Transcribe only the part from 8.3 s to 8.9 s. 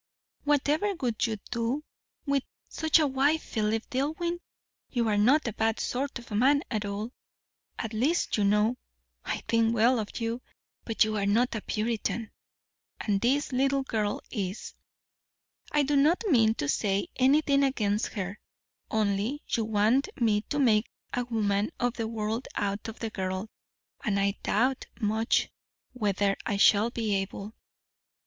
you know